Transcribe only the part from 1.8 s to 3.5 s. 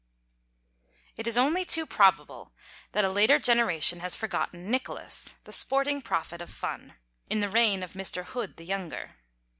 probable that a later